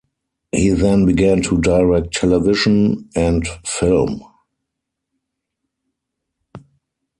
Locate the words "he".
0.51-0.69